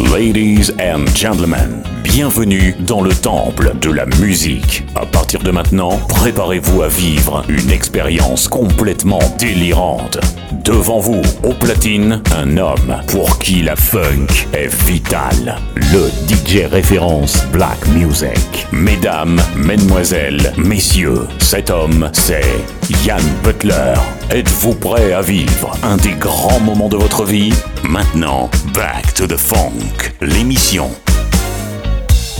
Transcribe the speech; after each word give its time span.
Ladies 0.00 0.72
and 0.80 1.06
gentlemen, 1.14 1.84
bienvenue 2.02 2.74
dans 2.80 3.00
le 3.00 3.14
temple 3.14 3.74
de 3.80 3.90
la 3.92 4.06
musique. 4.20 4.82
À 4.96 5.06
partir 5.06 5.40
de 5.40 5.52
maintenant, 5.52 5.98
préparez-vous 6.08 6.82
à 6.82 6.88
vivre 6.88 7.44
une 7.48 7.70
expérience 7.70 8.48
complètement 8.48 9.20
délirante. 9.38 10.18
Devant 10.64 10.98
vous, 10.98 11.22
au 11.44 11.52
platine, 11.52 12.20
un 12.36 12.56
homme 12.56 12.96
pour 13.06 13.38
qui 13.38 13.62
la 13.62 13.76
funk 13.76 14.26
est 14.52 14.74
vitale. 14.84 15.58
Le 15.76 16.10
DJ 16.28 16.64
référence 16.68 17.46
Black 17.52 17.86
Music. 17.88 18.66
Mesdames, 18.72 19.40
mesdemoiselles, 19.54 20.52
messieurs, 20.56 21.28
cet 21.38 21.70
homme, 21.70 22.10
c'est 22.12 22.64
Yann 23.06 23.22
Butler. 23.44 23.94
Êtes-vous 24.30 24.74
prêt 24.74 25.12
à 25.12 25.22
vivre 25.22 25.70
un 25.84 25.96
des 25.98 26.14
grands 26.14 26.60
moments 26.60 26.88
de 26.88 26.96
votre 26.96 27.24
vie? 27.24 27.52
Maintenant, 27.88 28.50
Back 28.72 29.12
to 29.14 29.26
the 29.26 29.36
Funk, 29.36 30.14
l'émission 30.20 30.90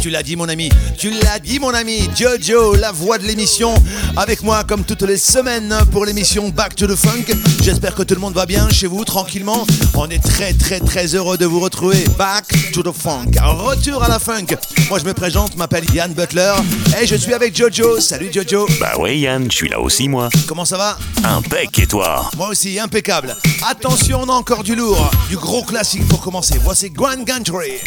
tu 0.05 0.11
l'as 0.11 0.23
dit 0.23 0.37
mon 0.37 0.51
ami, 0.51 0.69
tu 0.99 1.11
l'as 1.23 1.39
dit 1.39 1.59
mon 1.59 1.73
ami, 1.73 2.11
Jojo, 2.15 2.75
la 2.75 2.93
voix 2.93 3.17
de 3.17 3.25
l'émission, 3.25 3.75
avec 4.19 4.43
moi 4.43 4.63
comme 4.63 4.85
toutes 4.85 5.01
les 5.01 5.17
semaines 5.17 5.75
pour 5.93 6.05
l'émission 6.05 6.51
Back 6.51 6.77
to 6.77 6.87
the 6.87 6.95
Funk. 6.95 7.35
J'espère 7.63 7.95
que 7.95 8.03
tout 8.03 8.13
le 8.13 8.21
monde 8.21 8.35
va 8.35 8.45
bien 8.45 8.69
chez 8.69 8.87
vous, 8.87 9.03
tranquillement. 9.07 9.67
On 9.95 10.11
est 10.11 10.23
très 10.23 10.53
très 10.53 10.79
très 10.81 11.15
heureux 11.15 11.39
de 11.39 11.47
vous 11.47 11.59
retrouver. 11.59 12.05
Back 12.19 12.45
to 12.75 12.83
the 12.83 12.95
Funk, 12.95 13.31
retour 13.41 14.03
à 14.03 14.09
la 14.09 14.19
funk. 14.19 14.45
Moi 14.91 14.99
je 14.99 15.07
me 15.07 15.15
présente, 15.15 15.57
m'appelle 15.57 15.87
Yann 15.95 16.13
Butler 16.13 16.53
et 17.01 17.07
je 17.07 17.15
suis 17.15 17.33
avec 17.33 17.57
Jojo. 17.57 17.99
Salut 17.99 18.29
Jojo. 18.31 18.69
Bah 18.79 18.99
ouais 18.99 19.19
Yann, 19.19 19.51
je 19.51 19.57
suis 19.57 19.69
là 19.71 19.81
aussi 19.81 20.07
moi. 20.09 20.29
Comment 20.47 20.67
ça 20.67 20.77
va? 20.77 20.99
Impec 21.25 21.79
et 21.79 21.87
toi? 21.87 22.31
Moi 22.37 22.49
aussi, 22.49 22.79
impeccable. 22.79 23.35
Attention, 23.67 24.21
on 24.25 24.29
a 24.29 24.35
encore 24.35 24.65
du 24.65 24.75
lourd, 24.75 25.11
du 25.31 25.39
gros 25.39 25.63
classique 25.63 26.07
pour 26.09 26.21
commencer. 26.21 26.61
Voici 26.63 26.91
Grand 26.91 27.25
Country. 27.25 27.81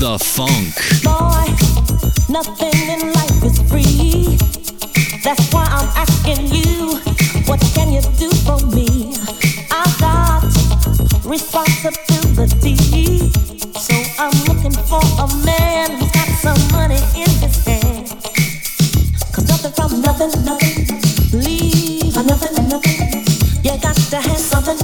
The 0.00 0.18
funk. 0.18 0.74
Boy, 1.04 1.44
nothing 2.32 2.72
in 2.88 3.12
life 3.12 3.44
is 3.44 3.60
free. 3.68 4.38
That's 5.22 5.52
why 5.52 5.66
I'm 5.68 5.86
asking 5.94 6.46
you, 6.48 6.96
what 7.44 7.60
can 7.74 7.92
you 7.92 8.00
do 8.16 8.30
for 8.40 8.56
me? 8.74 9.12
I've 9.70 9.92
got 10.00 10.42
responsibility. 11.26 13.30
So 13.76 13.92
I'm 14.18 14.32
looking 14.48 14.72
for 14.88 15.04
a 15.20 15.28
man 15.44 15.90
who's 16.00 16.10
got 16.12 16.28
some 16.40 16.56
money 16.72 16.96
in 17.14 17.28
his 17.44 17.62
hand. 17.66 18.08
Cause 19.34 19.46
nothing 19.52 19.72
from 19.72 20.00
nothing, 20.00 20.32
nothing. 20.46 20.98
Leave 21.38 22.16
nothing, 22.16 22.68
nothing. 22.68 23.24
You 23.62 23.76
got 23.82 23.96
to 23.96 24.16
have 24.16 24.38
something 24.38 24.78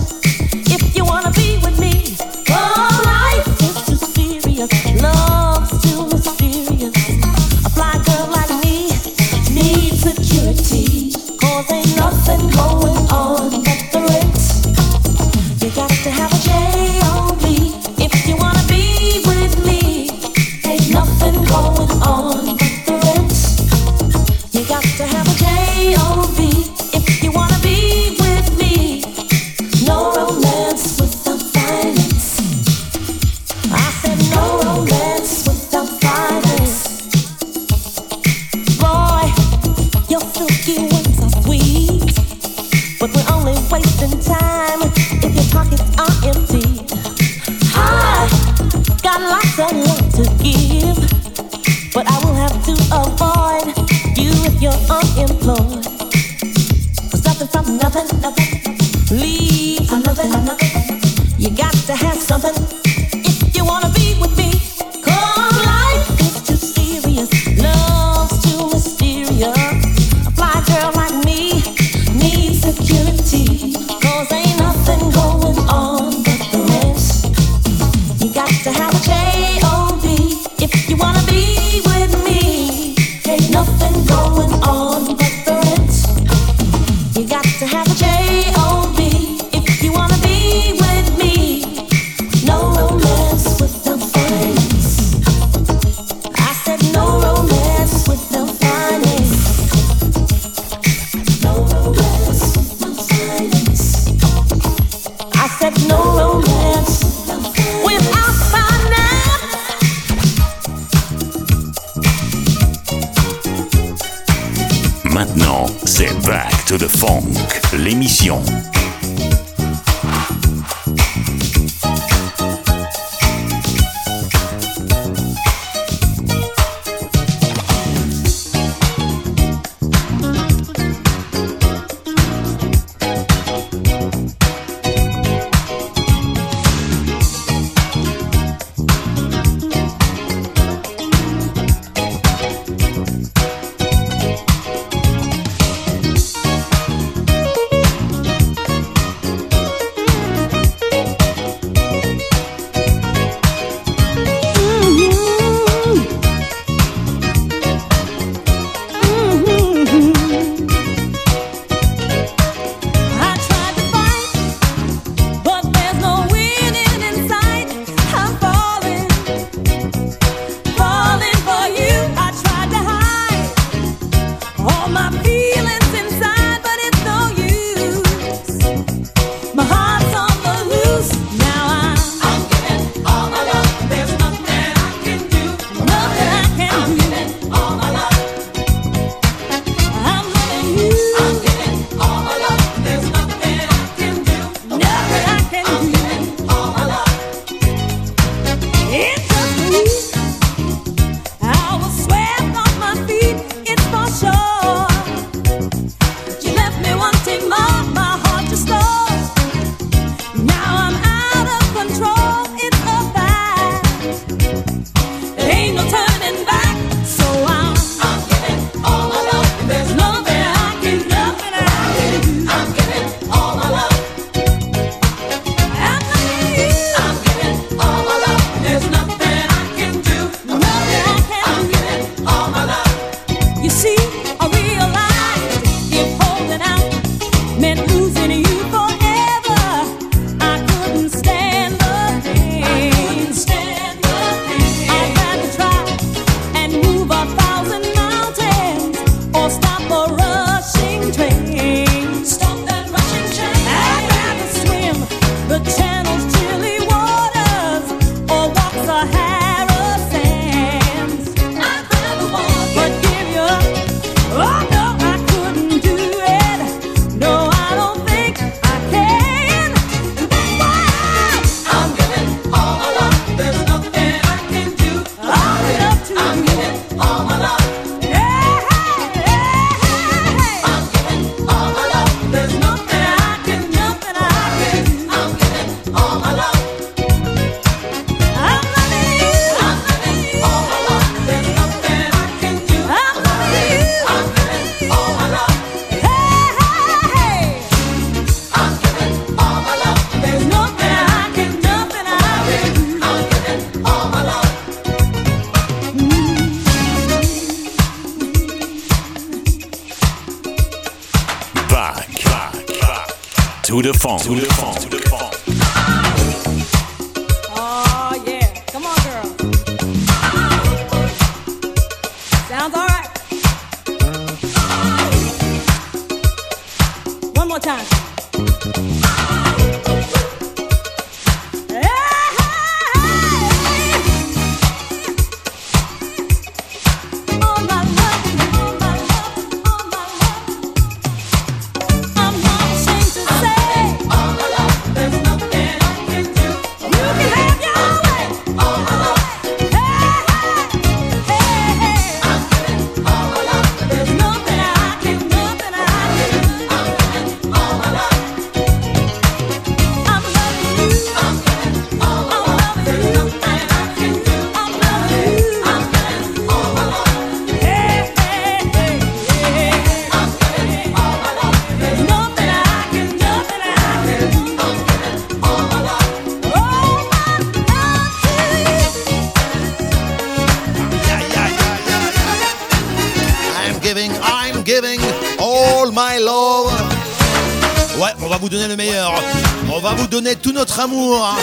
tout 390.22 390.52
notre 390.52 390.80
amour. 390.80 391.36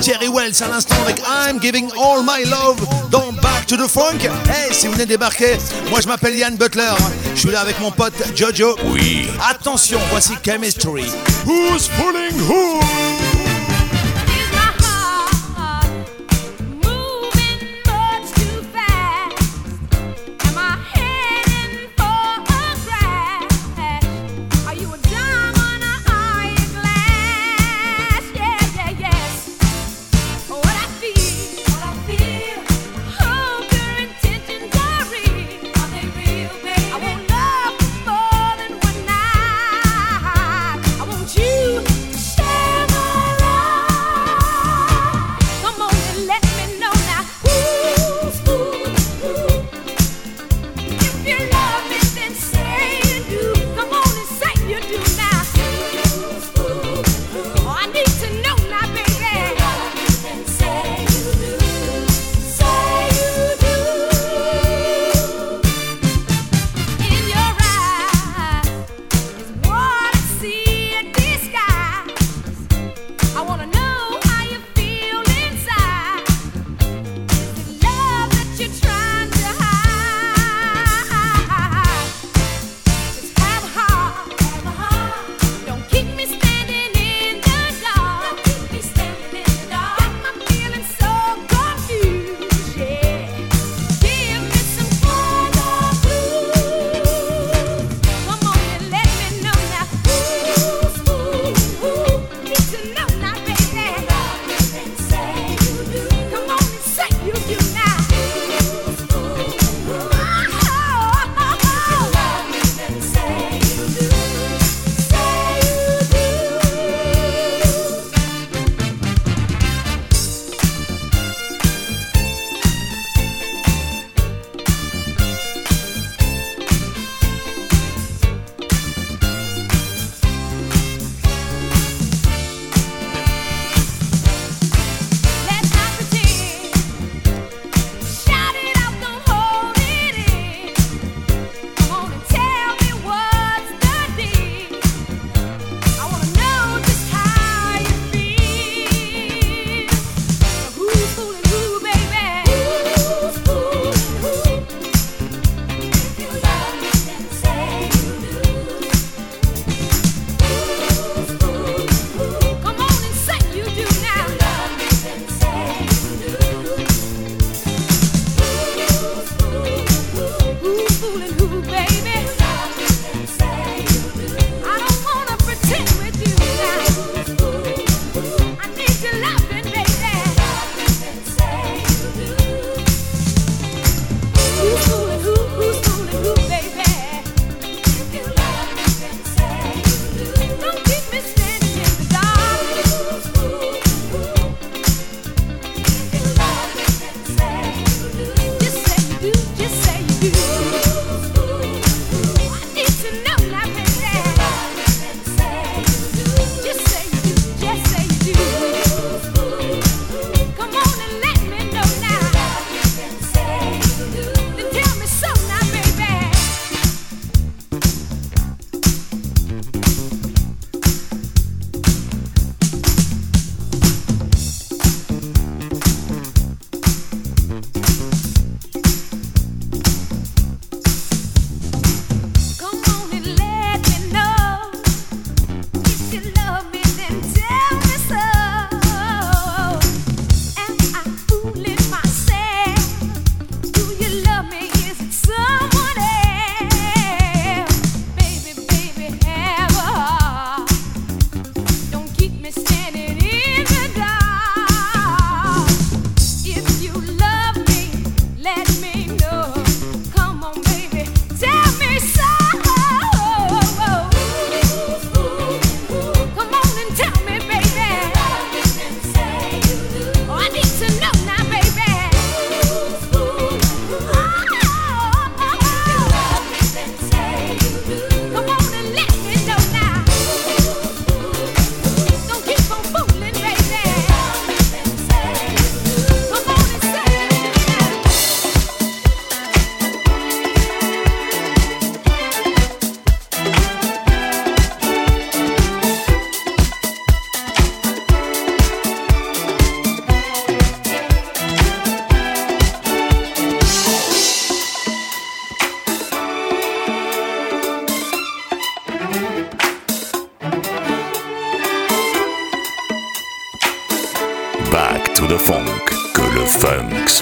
Thierry 0.00 0.28
Wells 0.28 0.62
à 0.62 0.68
l'instant 0.68 0.96
avec 1.02 1.20
I'm 1.20 1.60
Giving 1.60 1.88
All 1.92 2.22
My 2.22 2.44
Love 2.44 2.84
dans 3.10 3.32
Back 3.32 3.66
to 3.66 3.76
the 3.76 3.88
Funk. 3.88 4.18
Hey, 4.48 4.72
si 4.72 4.86
vous 4.86 4.94
venez 4.94 5.06
débarquer, 5.06 5.56
moi 5.90 6.00
je 6.00 6.08
m'appelle 6.08 6.36
Yann 6.36 6.56
Butler. 6.56 6.92
Je 7.34 7.40
suis 7.40 7.50
là 7.50 7.60
avec 7.60 7.78
mon 7.80 7.92
pote 7.92 8.14
Jojo. 8.34 8.76
Oui. 8.86 9.28
Attention, 9.48 10.00
voici 10.10 10.34
Chemistry. 10.44 11.04
Who's 11.46 11.88
fooling 11.88 12.36
who? 12.48 13.05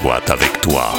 soit 0.04 0.30
avec 0.30 0.60
toi. 0.60 0.92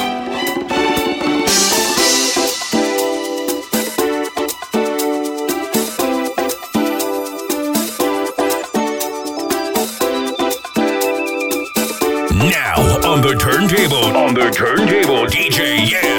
Now 12.32 12.74
on 13.04 13.20
the 13.20 13.36
turntable, 13.38 14.16
on 14.16 14.34
the 14.34 14.50
turntable, 14.50 15.26
DJ 15.28 15.88
yeah. 15.88 16.15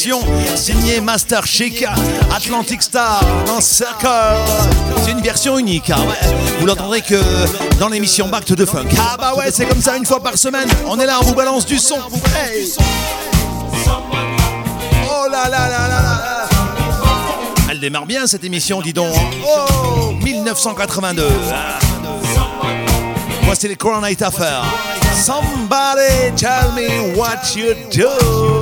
version 0.00 0.20
signée 0.56 0.98
Master 1.02 1.46
Chic 1.46 1.84
Atlantic 2.34 2.80
Star 2.80 3.20
dans 3.46 3.60
Circle. 3.60 4.08
C'est 5.04 5.10
une 5.10 5.20
version 5.20 5.58
unique. 5.58 5.90
Hein. 5.90 5.98
Vous 6.58 6.64
l'entendrez 6.64 7.02
que 7.02 7.20
dans 7.78 7.88
l'émission 7.88 8.26
Back 8.28 8.46
to 8.46 8.54
the 8.54 8.64
Funk. 8.64 8.88
Ah 8.98 9.16
bah 9.18 9.34
ouais, 9.36 9.50
c'est 9.50 9.66
comme 9.66 9.82
ça 9.82 9.98
une 9.98 10.06
fois 10.06 10.20
par 10.20 10.38
semaine. 10.38 10.68
On 10.86 10.98
est 10.98 11.04
là, 11.04 11.18
on 11.20 11.24
vous 11.24 11.34
balance 11.34 11.66
du 11.66 11.78
son. 11.78 11.98
Oh 15.04 15.26
là. 15.30 15.50
Elle 17.70 17.80
démarre 17.80 18.06
bien 18.06 18.26
cette 18.26 18.44
émission, 18.44 18.80
dis 18.80 18.94
donc. 18.94 19.14
Oh 19.44 20.12
1982. 20.22 21.28
Voici 23.42 23.68
les 23.68 23.76
Coronite 23.76 24.22
Affair. 24.22 24.64
Somebody 25.14 26.34
tell 26.36 26.72
me 26.74 27.14
what 27.16 27.54
you 27.54 27.74
do. 27.92 28.59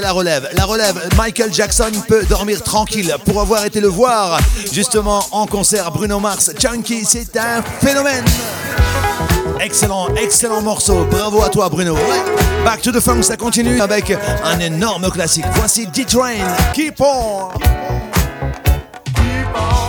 la 0.00 0.12
relève. 0.12 0.48
La 0.54 0.64
relève, 0.64 1.08
Michael 1.16 1.52
Jackson 1.52 1.90
peut 2.08 2.24
dormir 2.24 2.62
tranquille. 2.62 3.14
Pour 3.24 3.40
avoir 3.40 3.64
été 3.64 3.80
le 3.80 3.88
voir 3.88 4.38
justement 4.72 5.20
en 5.32 5.46
concert, 5.46 5.90
Bruno 5.90 6.20
Mars, 6.20 6.50
Chunky, 6.58 7.04
c'est 7.04 7.36
un 7.36 7.62
phénomène. 7.62 8.24
Excellent, 9.60 10.08
excellent 10.16 10.60
morceau. 10.62 11.04
Bravo 11.10 11.42
à 11.42 11.48
toi, 11.48 11.68
Bruno. 11.68 11.96
Back 12.64 12.82
to 12.82 12.92
the 12.92 13.00
funk, 13.00 13.22
ça 13.22 13.36
continue 13.36 13.80
avec 13.80 14.12
un 14.44 14.58
énorme 14.60 15.10
classique. 15.10 15.44
Voici 15.54 15.86
D-Train. 15.86 16.44
Keep 16.74 17.00
on. 17.00 17.48
Keep 19.14 19.54
on. 19.54 19.85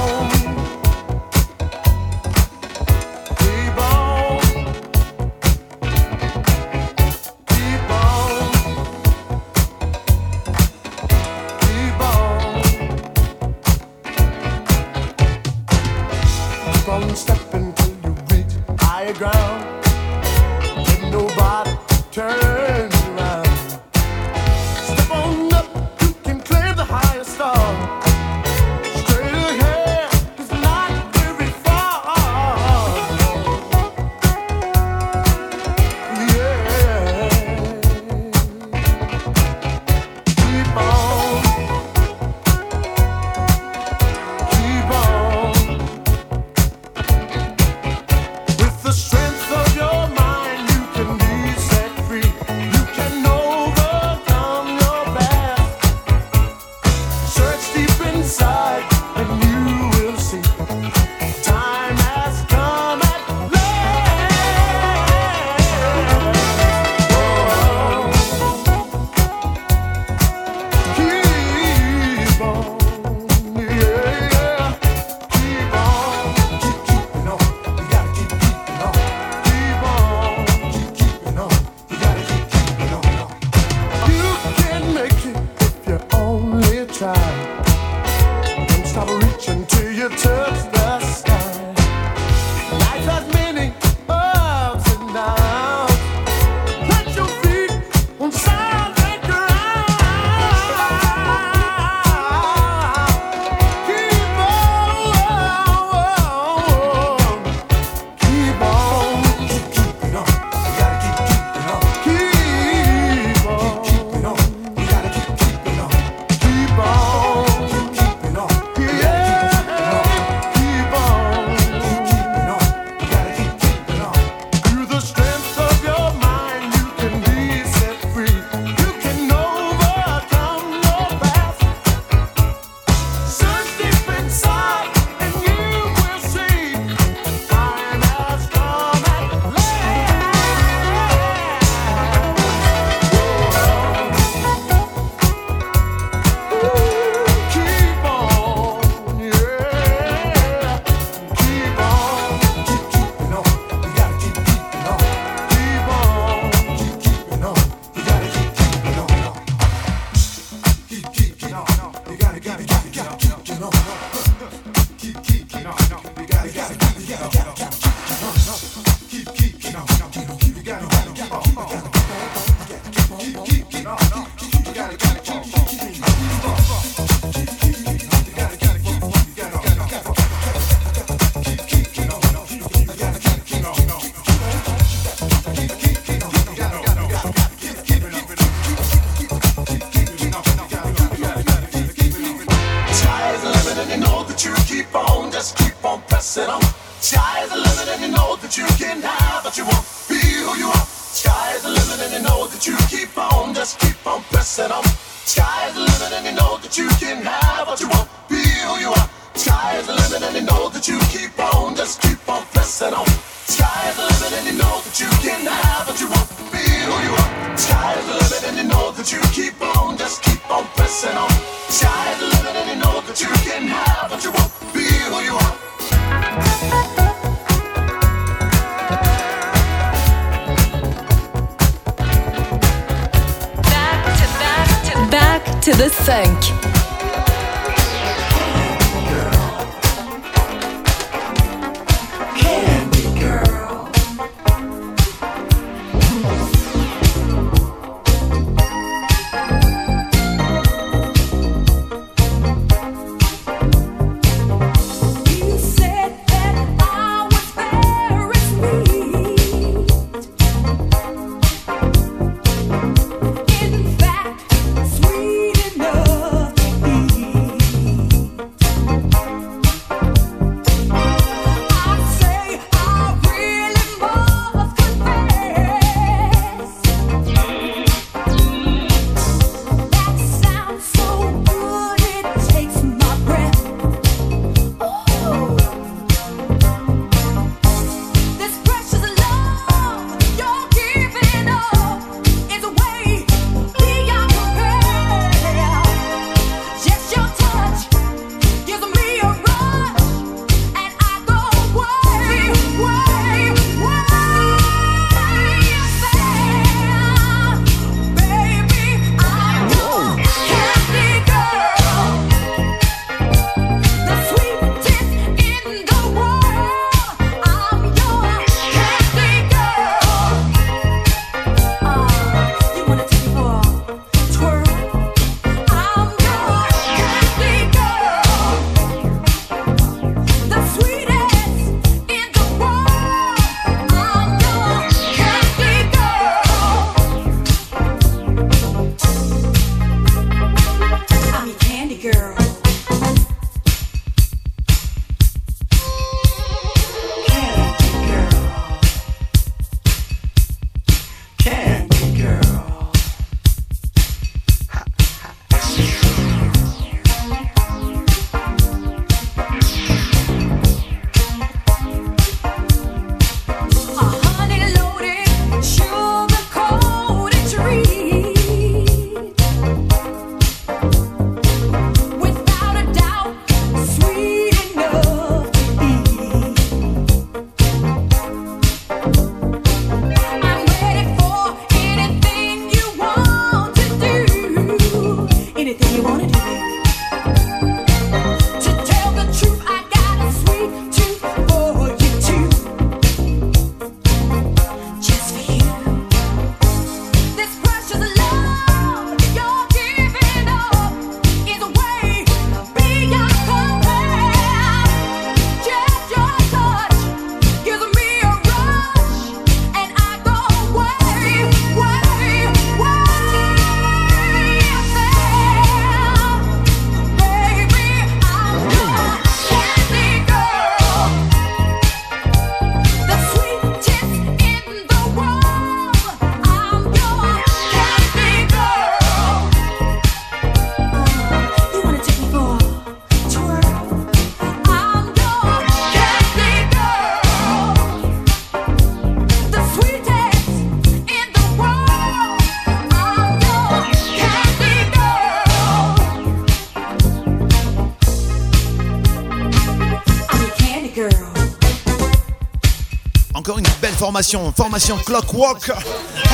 formation, 453.98 454.54
formation 454.56 454.98
Clockwork 454.98 455.72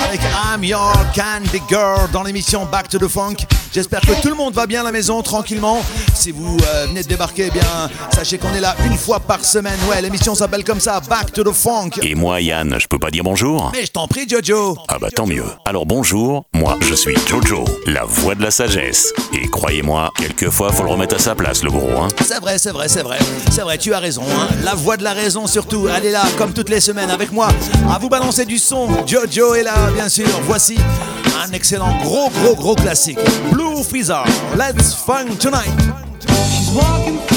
avec 0.05 0.19
I'm 0.21 0.63
Your 0.63 0.93
Candy 1.15 1.61
Girl 1.69 2.09
dans 2.11 2.23
l'émission 2.23 2.65
Back 2.65 2.89
to 2.89 2.99
the 2.99 3.07
Funk. 3.07 3.35
J'espère 3.73 4.01
que 4.01 4.21
tout 4.21 4.27
le 4.27 4.35
monde 4.35 4.53
va 4.53 4.67
bien 4.67 4.81
à 4.81 4.83
la 4.83 4.91
maison 4.91 5.21
tranquillement 5.21 5.81
si 6.23 6.31
vous 6.31 6.55
euh, 6.55 6.85
venez 6.87 7.03
de 7.03 7.07
débarquer, 7.09 7.47
eh 7.47 7.51
bien, 7.51 7.89
sachez 8.15 8.37
qu'on 8.37 8.53
est 8.53 8.61
là 8.61 8.77
une 8.85 8.95
fois 8.95 9.19
par 9.19 9.43
semaine. 9.43 9.77
Ouais, 9.89 10.01
l'émission 10.01 10.33
s'appelle 10.35 10.63
comme 10.63 10.79
ça, 10.79 11.01
Back 11.01 11.33
to 11.33 11.43
the 11.43 11.51
Funk. 11.51 11.89
Et 12.01 12.15
moi, 12.15 12.39
Yann, 12.39 12.77
je 12.79 12.87
peux 12.87 12.97
pas 12.97 13.11
dire 13.11 13.25
bonjour 13.25 13.71
Mais 13.73 13.85
je 13.85 13.91
t'en 13.91 14.07
prie, 14.07 14.25
Jojo. 14.25 14.77
Ah 14.87 14.99
bah 14.99 15.09
tant 15.13 15.27
mieux. 15.27 15.43
Alors 15.65 15.85
bonjour, 15.85 16.45
moi, 16.53 16.77
je 16.79 16.93
suis 16.93 17.17
Jojo, 17.27 17.65
la 17.87 18.05
voix 18.05 18.35
de 18.35 18.41
la 18.41 18.51
sagesse. 18.51 19.11
Et 19.33 19.49
croyez-moi, 19.49 20.11
quelquefois, 20.17 20.71
faut 20.71 20.83
le 20.83 20.91
remettre 20.91 21.15
à 21.15 21.19
sa 21.19 21.35
place, 21.35 21.61
le 21.61 21.71
gros. 21.71 21.89
Hein. 22.01 22.07
C'est 22.25 22.39
vrai, 22.39 22.57
c'est 22.57 22.71
vrai, 22.71 22.87
c'est 22.87 23.03
vrai. 23.03 23.19
C'est 23.51 23.63
vrai, 23.63 23.77
tu 23.77 23.93
as 23.93 23.99
raison. 23.99 24.23
Hein. 24.23 24.47
La 24.63 24.75
voix 24.75 24.95
de 24.95 25.03
la 25.03 25.11
raison, 25.11 25.45
surtout. 25.45 25.89
Elle 25.93 26.05
est 26.05 26.11
là, 26.11 26.23
comme 26.37 26.53
toutes 26.53 26.69
les 26.69 26.79
semaines, 26.79 27.09
avec 27.09 27.33
moi. 27.33 27.49
À 27.91 27.99
vous 27.99 28.07
balancer 28.07 28.45
du 28.45 28.59
son. 28.59 28.87
Jojo 29.05 29.55
est 29.55 29.63
là, 29.63 29.75
bien 29.93 30.07
sûr. 30.07 30.29
Voici 30.43 30.77
un 31.45 31.51
excellent 31.51 31.97
gros, 32.01 32.29
gros, 32.29 32.55
gros 32.55 32.75
classique. 32.75 33.19
Blue 33.51 33.83
Freezer, 33.83 34.23
Let's 34.55 34.93
Funk 34.93 35.35
Tonight. 35.37 36.12
She's 36.29 36.71
walking 36.75 37.32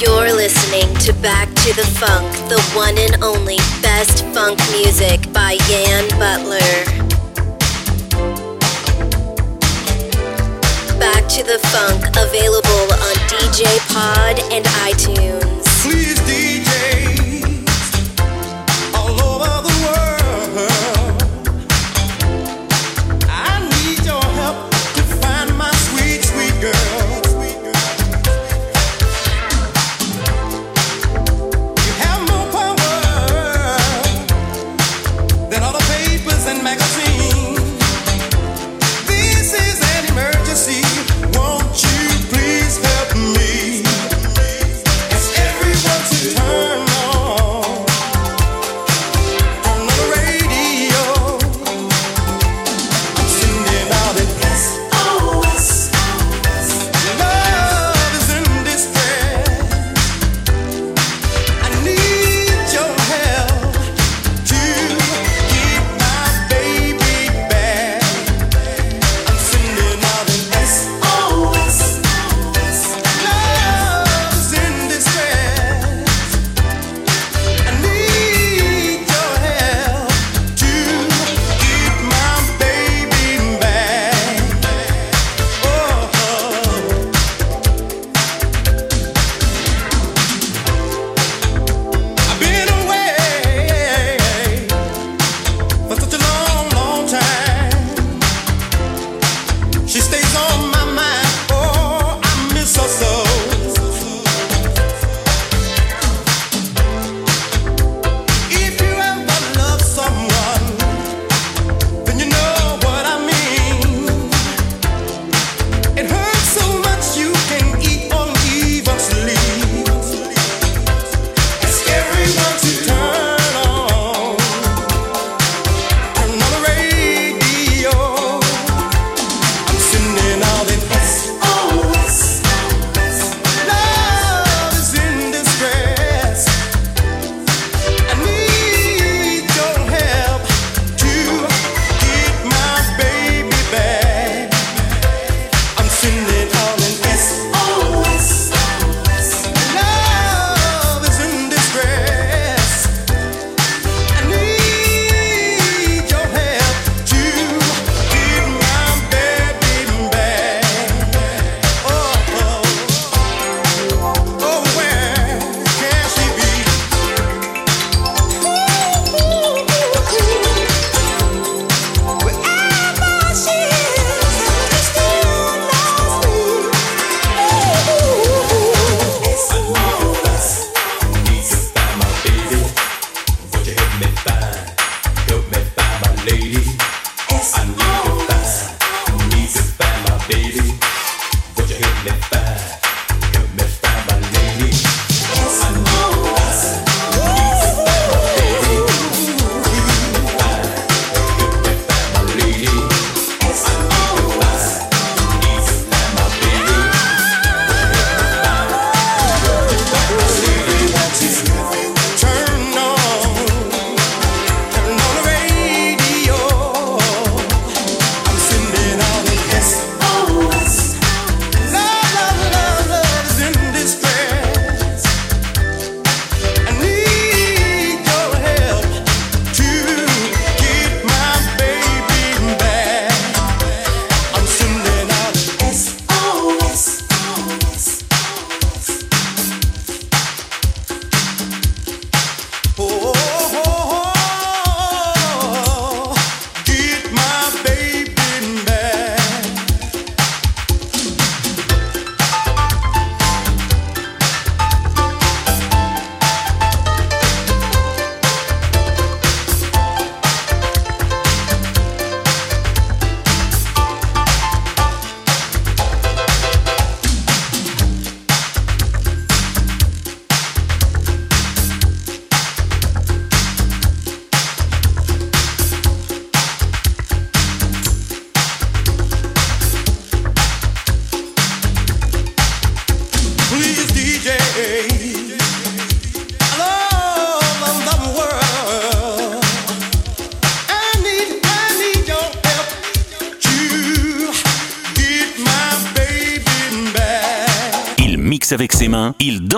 You're 0.00 0.32
listening 0.32 0.92
to 1.06 1.12
Back 1.22 1.48
to 1.48 1.72
the 1.74 1.86
Funk, 2.00 2.32
the 2.48 2.60
one 2.74 2.98
and 2.98 3.22
only 3.22 3.58
best 3.80 4.24
funk 4.34 4.58
music 4.72 5.32
by 5.32 5.56
Yan 5.68 6.08
Butler. 6.18 6.58
Back 10.98 11.28
to 11.28 11.44
the 11.44 11.60
Funk, 11.70 12.04
available 12.16 12.92
on 12.92 13.14
DJ 13.30 13.78
Pod 13.94 14.40
and 14.52 14.64
iTunes. 14.82 15.63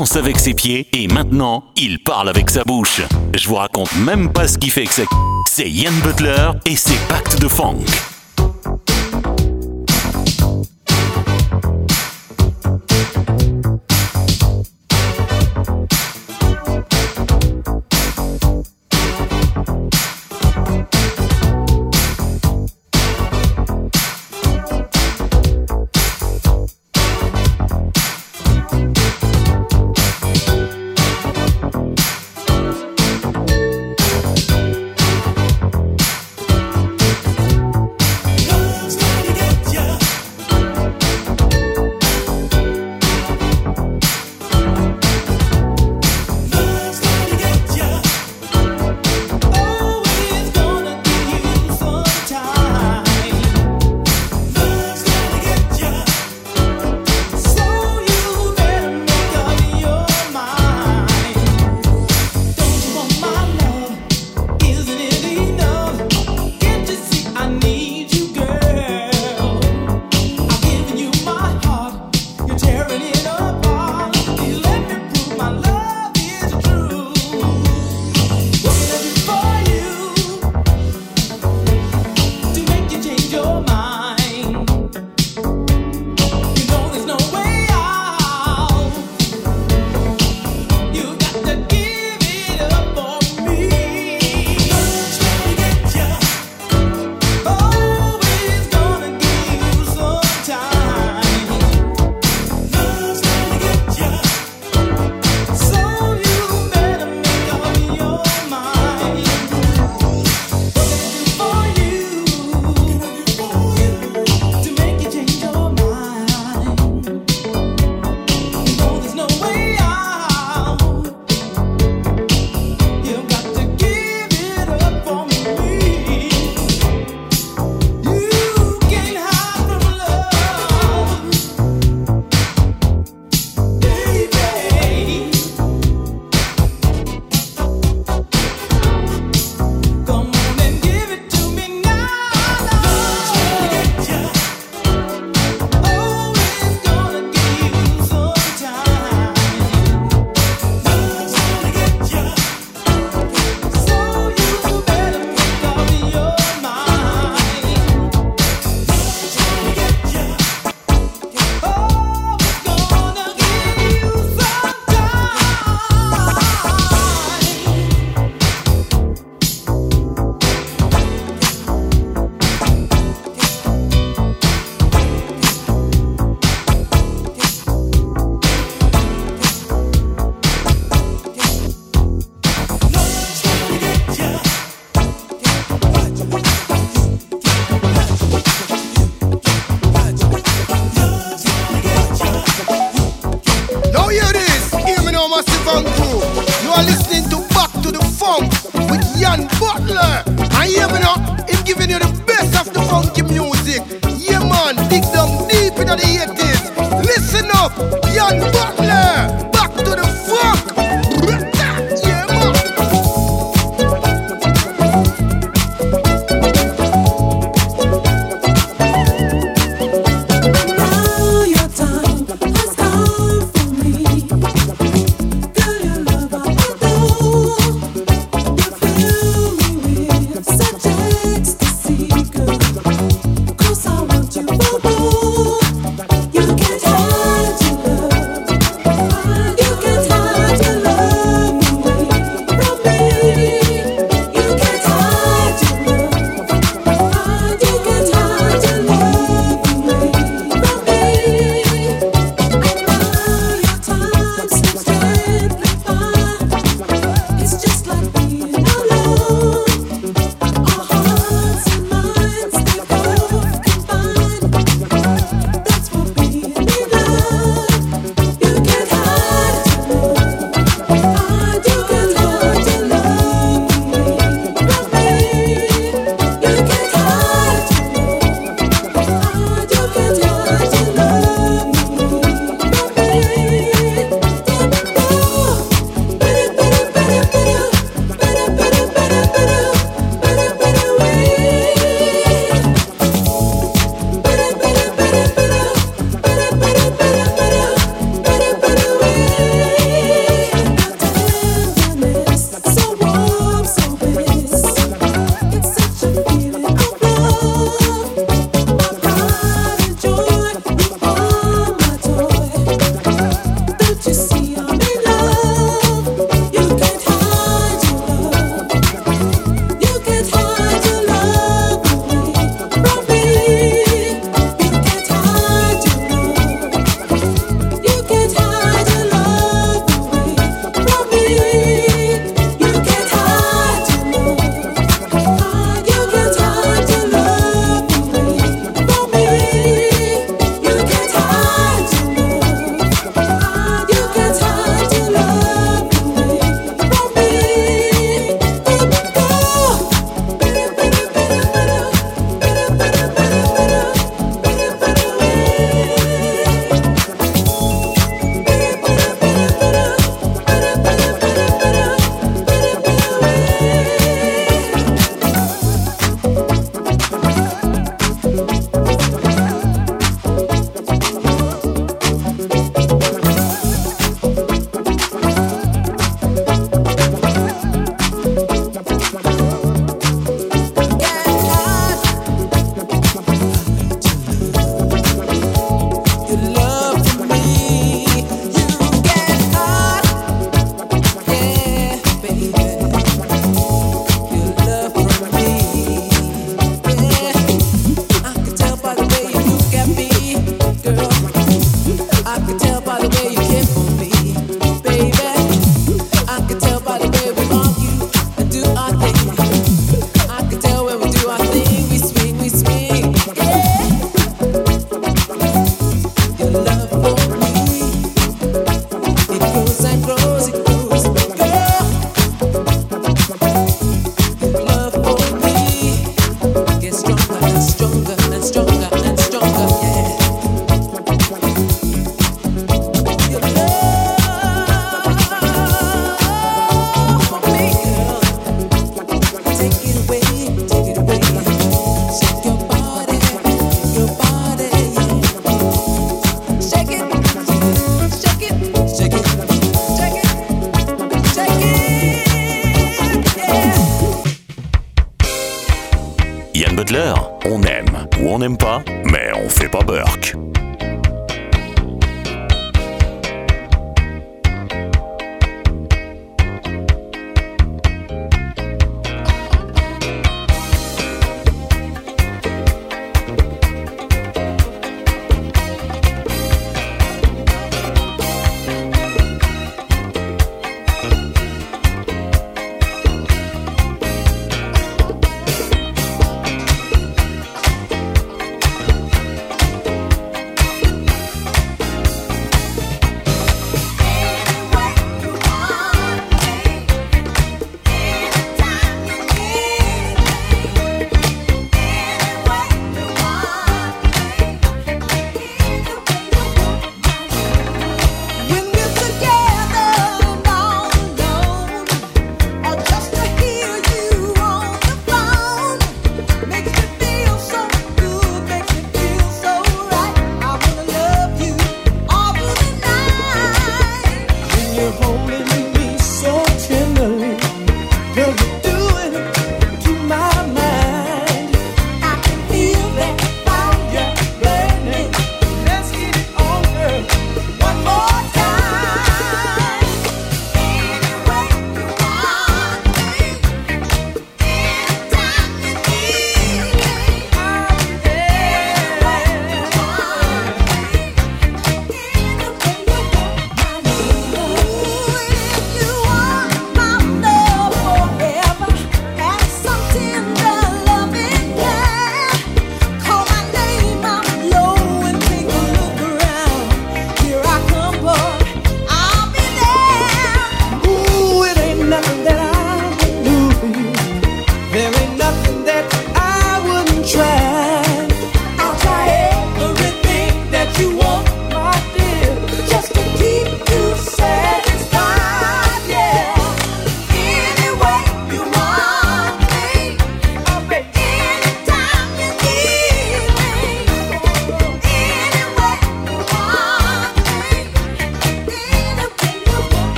avec 0.00 0.38
ses 0.38 0.54
pieds 0.54 0.86
et 0.94 1.08
maintenant, 1.08 1.64
il 1.76 2.02
parle 2.02 2.30
avec 2.30 2.48
sa 2.48 2.64
bouche. 2.64 3.02
Je 3.34 3.46
vous 3.46 3.56
raconte 3.56 3.94
même 3.96 4.32
pas 4.32 4.48
ce 4.48 4.56
qui 4.56 4.70
fait 4.70 4.86
que 4.86 4.94
ça... 4.94 5.02
C'est 5.46 5.68
Ian 5.68 5.92
Butler 6.02 6.52
et 6.64 6.74
ses 6.74 6.96
pactes 7.08 7.38
de 7.38 7.48
funk. 7.48 7.84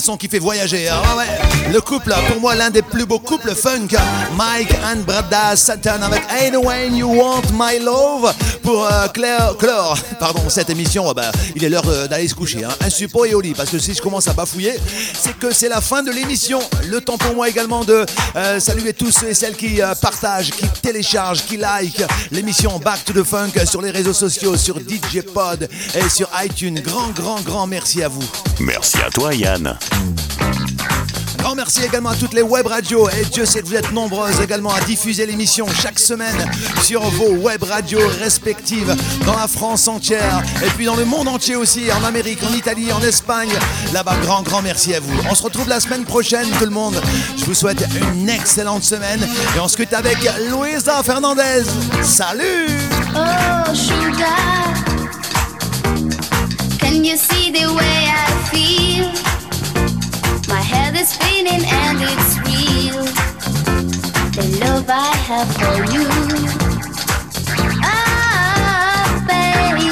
Son 0.00 0.16
qui 0.16 0.28
fait 0.28 0.38
voyager. 0.38 0.88
ouais. 1.16 1.72
Le 1.72 1.80
couple, 1.80 2.14
pour 2.28 2.40
moi, 2.40 2.54
l'un 2.54 2.70
des 2.70 2.82
plus 2.82 3.04
beaux 3.06 3.18
couples 3.18 3.54
funk. 3.54 3.88
Mike 4.36 4.74
and 4.84 5.00
Brada 5.06 5.56
Satan 5.56 6.02
avec 6.02 6.22
Ain't 6.30 6.56
When 6.56 6.96
You 6.96 7.08
Want 7.08 7.42
My 7.52 7.78
Love 7.78 8.34
pour 8.62 8.86
euh, 8.86 9.08
Claire, 9.08 9.56
clore 9.58 9.98
pardon, 10.18 10.48
cette 10.48 10.70
émission. 10.70 11.04
Oh, 11.06 11.14
bah, 11.14 11.30
il 11.54 11.64
est 11.64 11.68
l'heure 11.68 11.88
euh, 11.88 12.06
d'aller 12.06 12.28
se 12.28 12.34
coucher. 12.34 12.64
Hein. 12.64 12.70
Un 12.80 12.90
suppôt 12.90 13.24
et 13.24 13.34
au 13.34 13.40
lit. 13.40 13.54
Parce 13.54 13.70
que 13.70 13.78
si 13.78 13.94
je 13.94 14.00
commence 14.00 14.28
à 14.28 14.32
bafouiller, 14.32 14.74
c'est 15.20 15.36
que 15.38 15.52
c'est 15.52 15.68
la 15.68 15.80
fin 15.80 16.02
de 16.02 16.10
l'émission. 16.10 16.60
Le 16.88 17.00
temps 17.00 17.18
pour 17.18 17.34
moi 17.34 17.48
également 17.48 17.84
de 17.84 18.04
euh, 18.36 18.60
saluer 18.60 18.92
tous 18.92 19.10
ceux 19.10 19.28
et 19.30 19.34
celles 19.34 19.56
qui 19.56 19.80
partagent, 20.00 20.50
qui 20.50 20.66
téléchargent, 20.80 21.44
qui 21.44 21.56
like 21.56 22.02
l'émission 22.30 22.78
Back 22.78 23.04
to 23.04 23.12
the 23.12 23.24
Funk 23.24 23.52
sur 23.66 23.82
les 23.82 23.90
réseaux 23.90 24.12
sociaux, 24.12 24.56
sur 24.56 24.78
DJ 24.78 25.22
Pod 25.22 25.68
et 25.94 26.08
sur 26.08 26.28
iTunes. 26.42 26.80
Grand, 26.80 27.08
grand, 27.08 27.40
grand 27.40 27.66
merci 27.66 28.02
à 28.02 28.08
vous. 28.08 28.24
Merci 28.60 28.98
à 28.98 29.10
toi, 29.10 29.34
Yann. 29.34 29.76
Grand 31.38 31.54
merci 31.54 31.82
également 31.84 32.10
à 32.10 32.16
toutes 32.16 32.34
les 32.34 32.42
web 32.42 32.66
radios 32.66 33.08
et 33.08 33.24
Dieu 33.24 33.46
sait 33.46 33.62
que 33.62 33.66
vous 33.66 33.76
êtes 33.76 33.92
nombreuses 33.92 34.40
également 34.40 34.74
à 34.74 34.80
diffuser 34.80 35.24
l'émission 35.24 35.66
chaque 35.80 35.98
semaine 35.98 36.36
sur 36.82 37.00
vos 37.02 37.30
web 37.30 37.62
radios 37.62 38.06
respectives 38.20 38.94
dans 39.24 39.36
la 39.36 39.46
France 39.46 39.86
entière 39.86 40.42
et 40.64 40.68
puis 40.70 40.84
dans 40.86 40.96
le 40.96 41.04
monde 41.04 41.28
entier 41.28 41.54
aussi, 41.54 41.84
en 41.92 42.04
Amérique, 42.04 42.40
en 42.42 42.52
Italie, 42.52 42.92
en 42.92 43.00
Espagne. 43.00 43.52
Là-bas, 43.92 44.16
grand, 44.22 44.42
grand 44.42 44.62
merci 44.62 44.94
à 44.94 45.00
vous. 45.00 45.14
On 45.30 45.34
se 45.34 45.42
retrouve 45.44 45.68
la 45.68 45.80
semaine 45.80 46.04
prochaine 46.04 46.48
tout 46.58 46.64
le 46.64 46.70
monde. 46.70 47.00
Je 47.36 47.44
vous 47.44 47.54
souhaite 47.54 47.86
une 48.12 48.28
excellente 48.28 48.82
semaine 48.82 49.22
et 49.56 49.60
on 49.60 49.68
se 49.68 49.76
quitte 49.76 49.94
avec 49.94 50.18
Luisa 50.50 51.02
Fernandez. 51.04 51.62
Salut 52.02 52.66
Oh, 53.14 53.74
you 57.08 57.16
see 57.16 57.50
the 57.50 57.66
way 57.78 58.00
I 58.22 58.28
feel? 58.52 59.08
My 60.46 60.60
head 60.60 60.94
is 60.94 61.08
spinning 61.08 61.64
and 61.64 61.98
it's 62.02 62.32
real. 62.44 63.02
The 64.36 64.44
love 64.60 64.84
I 64.90 65.16
have 65.28 65.48
for 65.58 65.76
you. 65.94 66.06
Ah, 67.82 69.24
baby. 69.26 69.88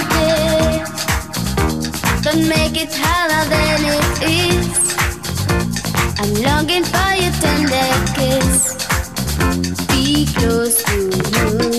Don't 2.22 2.46
make 2.50 2.76
it 2.84 2.92
harder 2.94 3.44
than 3.48 3.80
it 3.96 4.08
is. 4.44 4.76
I'm 6.20 6.32
longing 6.46 6.84
for 6.84 7.12
your 7.22 7.32
tender 7.40 7.92
kiss. 8.16 8.76
Be 9.88 10.26
close 10.34 10.82
to 10.84 10.96
you. 11.72 11.75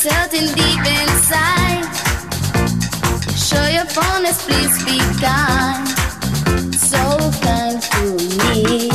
Please 0.00 0.12
stop 0.12 0.30
this 0.30 0.50
hurting 0.50 0.54
deep 0.54 0.80
inside. 0.86 1.84
Show 3.36 3.66
your 3.68 3.84
fondness, 3.86 4.44
please 4.44 4.84
be 4.84 4.98
kind, 5.20 5.88
so 6.74 7.18
kind 7.40 7.82
to 7.82 8.04
me. 8.38 8.88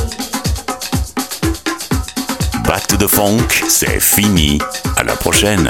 Back 2.64 2.88
to 2.88 2.98
the 2.98 3.08
Funk, 3.08 3.52
c'est 3.68 4.00
fini. 4.00 4.60
À 4.98 5.04
la 5.04 5.16
prochaine. 5.16 5.70